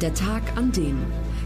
[0.00, 0.96] Der Tag an dem.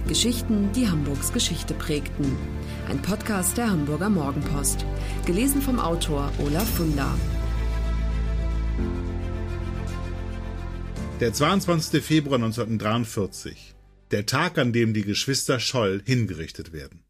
[0.07, 2.37] Geschichten, die Hamburgs Geschichte prägten.
[2.87, 4.85] Ein Podcast der Hamburger Morgenpost.
[5.25, 7.19] Gelesen vom Autor Olaf Funder.
[11.21, 12.05] Der 22.
[12.05, 13.75] Februar 1943.
[14.11, 17.05] Der Tag, an dem die Geschwister Scholl hingerichtet werden.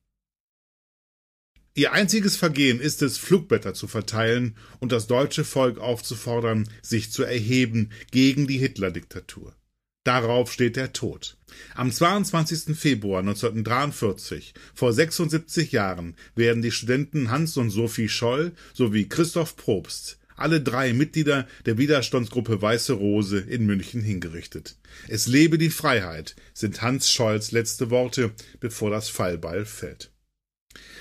[1.74, 7.24] Ihr einziges Vergehen ist es, Flugblätter zu verteilen und das deutsche Volk aufzufordern, sich zu
[7.24, 9.56] erheben gegen die Hitler-Diktatur.
[10.04, 11.36] Darauf steht der Tod.
[11.76, 12.76] Am 22.
[12.76, 20.18] Februar 1943, vor 76 Jahren, werden die Studenten Hans und Sophie Scholl sowie Christoph Probst,
[20.34, 24.76] alle drei Mitglieder der Widerstandsgruppe Weiße Rose in München hingerichtet.
[25.07, 30.10] Es lebe die Freiheit, sind Hans Scholls letzte Worte, bevor das Fallbeil fällt.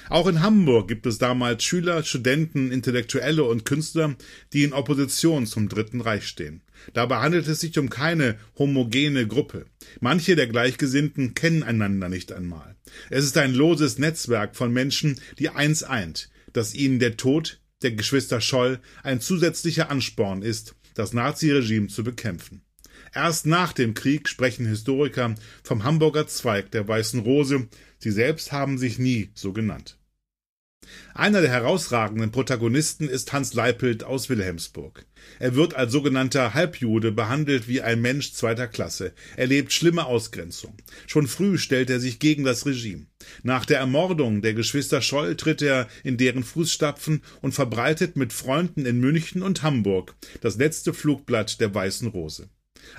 [0.09, 4.15] Auch in Hamburg gibt es damals Schüler, Studenten, Intellektuelle und Künstler,
[4.51, 6.61] die in Opposition zum Dritten Reich stehen.
[6.94, 9.66] Dabei handelt es sich um keine homogene Gruppe.
[9.99, 12.76] Manche der Gleichgesinnten kennen einander nicht einmal.
[13.09, 17.91] Es ist ein loses Netzwerk von Menschen, die eins eint, dass ihnen der Tod der
[17.91, 22.62] Geschwister Scholl ein zusätzlicher Ansporn ist, das Naziregime zu bekämpfen.
[23.13, 28.77] Erst nach dem Krieg sprechen Historiker vom Hamburger Zweig der Weißen Rose, sie selbst haben
[28.77, 29.98] sich nie so genannt.
[31.13, 35.05] Einer der herausragenden Protagonisten ist Hans Leipold aus Wilhelmsburg.
[35.40, 39.13] Er wird als sogenannter Halbjude behandelt wie ein Mensch zweiter Klasse.
[39.35, 40.76] Er lebt schlimme Ausgrenzung.
[41.05, 43.05] Schon früh stellt er sich gegen das Regime.
[43.43, 48.85] Nach der Ermordung der Geschwister Scholl tritt er in deren Fußstapfen und verbreitet mit Freunden
[48.85, 52.49] in München und Hamburg das letzte Flugblatt der Weißen Rose.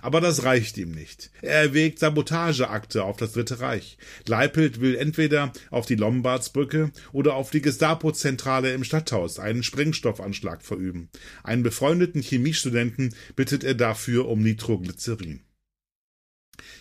[0.00, 1.30] Aber das reicht ihm nicht.
[1.42, 3.98] Er erwägt Sabotageakte auf das Dritte Reich.
[4.26, 11.08] Leipold will entweder auf die Lombardsbrücke oder auf die Gestapo-Zentrale im Stadthaus einen Sprengstoffanschlag verüben.
[11.42, 15.40] Einen befreundeten Chemiestudenten bittet er dafür um Nitroglycerin.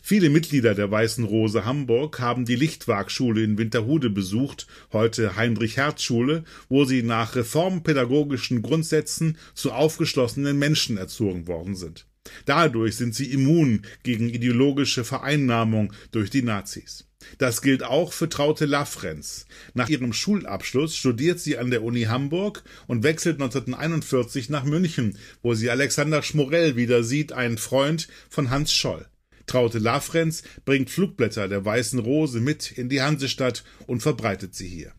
[0.03, 6.85] Viele Mitglieder der Weißen Rose Hamburg haben die Lichtwagschule in Winterhude besucht, heute Heinrich-Herz-Schule, wo
[6.85, 12.07] sie nach reformpädagogischen Grundsätzen zu aufgeschlossenen Menschen erzogen worden sind.
[12.45, 17.05] Dadurch sind sie immun gegen ideologische Vereinnahmung durch die Nazis.
[17.37, 19.45] Das gilt auch für Traute Lafrenz.
[19.73, 25.53] Nach ihrem Schulabschluss studiert sie an der Uni Hamburg und wechselt 1941 nach München, wo
[25.53, 29.07] sie Alexander Schmorell wieder sieht, einen Freund von Hans Scholl.
[29.45, 34.93] Traute Lafrenz bringt Flugblätter der Weißen Rose mit in die Hansestadt und verbreitet sie hier.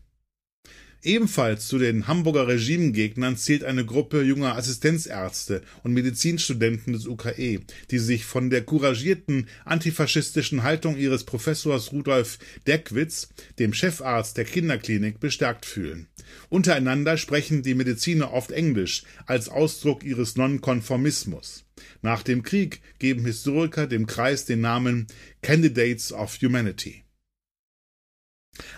[1.03, 7.59] Ebenfalls zu den Hamburger Regimegegnern zählt eine Gruppe junger Assistenzärzte und Medizinstudenten des UKE,
[7.91, 13.27] die sich von der couragierten antifaschistischen Haltung ihres Professors Rudolf Deckwitz,
[13.59, 16.07] dem Chefarzt der Kinderklinik, bestärkt fühlen.
[16.47, 21.65] Untereinander sprechen die Mediziner oft Englisch als Ausdruck ihres Nonkonformismus.
[22.01, 25.07] Nach dem Krieg geben Historiker dem Kreis den Namen
[25.41, 27.03] Candidates of Humanity.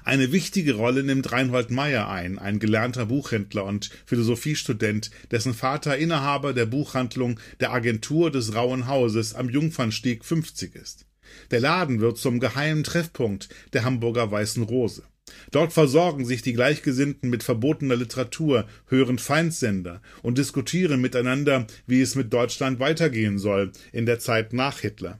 [0.05, 6.53] Eine wichtige Rolle nimmt Reinhold Meyer ein, ein gelernter Buchhändler und Philosophiestudent, dessen Vater Inhaber
[6.53, 11.05] der Buchhandlung der Agentur des Rauen Hauses am Jungfernstieg 50 ist.
[11.51, 15.03] Der Laden wird zum geheimen Treffpunkt der Hamburger Weißen Rose.
[15.51, 22.15] Dort versorgen sich die Gleichgesinnten mit verbotener Literatur, hören Feindsender und diskutieren miteinander, wie es
[22.15, 25.19] mit Deutschland weitergehen soll in der Zeit nach Hitler.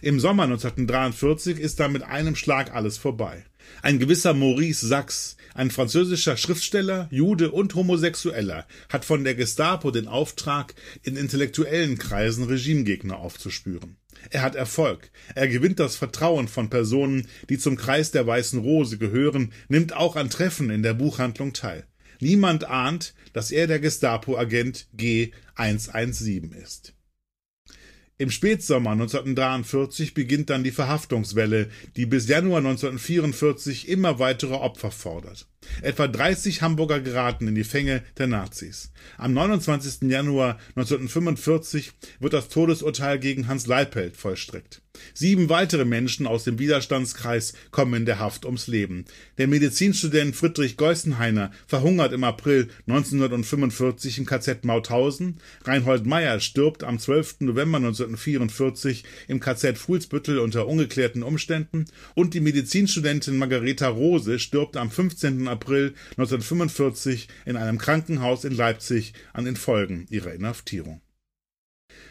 [0.00, 3.44] Im Sommer 1943 ist da mit einem Schlag alles vorbei.
[3.82, 10.08] Ein gewisser Maurice Sachs, ein französischer Schriftsteller, Jude und Homosexueller, hat von der Gestapo den
[10.08, 13.96] Auftrag, in intellektuellen Kreisen Regimegegner aufzuspüren.
[14.30, 15.10] Er hat Erfolg.
[15.34, 20.16] Er gewinnt das Vertrauen von Personen, die zum Kreis der Weißen Rose gehören, nimmt auch
[20.16, 21.86] an Treffen in der Buchhandlung teil.
[22.20, 26.94] Niemand ahnt, dass er der Gestapo-Agent G 117 ist.
[28.18, 35.46] Im Spätsommer 1943 beginnt dann die Verhaftungswelle, die bis Januar 1944 immer weitere Opfer fordert.
[35.80, 38.92] Etwa 30 Hamburger geraten in die Fänge der Nazis.
[39.18, 40.10] Am 29.
[40.10, 44.82] Januar 1945 wird das Todesurteil gegen Hans Leipold vollstreckt.
[45.14, 49.04] Sieben weitere Menschen aus dem Widerstandskreis kommen in der Haft ums Leben.
[49.38, 55.38] Der Medizinstudent Friedrich Geusenheiner verhungert im April 1945 im KZ Mauthausen.
[55.64, 57.40] Reinhold Meyer stirbt am 12.
[57.40, 64.90] November 1944 im KZ Fuhlsbüttel unter ungeklärten Umständen und die Medizinstudentin Margareta Rose stirbt am
[64.90, 65.48] 15.
[65.52, 71.00] April 1945 in einem Krankenhaus in Leipzig an den Folgen ihrer Inhaftierung.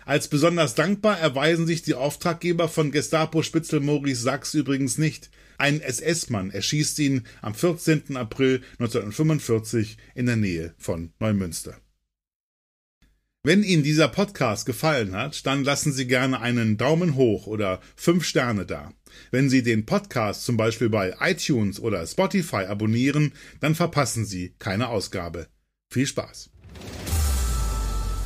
[0.06, 5.30] Als besonders dankbar erweisen sich die Auftraggeber von Gestapo-Spitzel Maurice Sachs übrigens nicht.
[5.58, 8.18] Ein SS-Mann erschießt ihn am 14.
[8.18, 11.78] April 1945 in der Nähe von Neumünster.
[13.44, 18.24] Wenn Ihnen dieser Podcast gefallen hat, dann lassen Sie gerne einen Daumen hoch oder fünf
[18.24, 18.94] Sterne da.
[19.32, 24.90] Wenn Sie den Podcast zum Beispiel bei iTunes oder Spotify abonnieren, dann verpassen Sie keine
[24.90, 25.48] Ausgabe.
[25.92, 26.52] Viel Spaß!